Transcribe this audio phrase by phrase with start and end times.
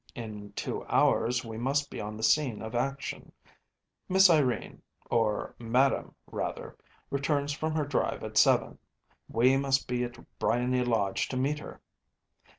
[0.15, 3.31] In two hours we must be on the scene of action.
[4.09, 4.81] Miss Irene,
[5.11, 6.75] or Madame, rather,
[7.11, 8.79] returns from her drive at seven.
[9.29, 11.81] We must be at Briony Lodge to meet her.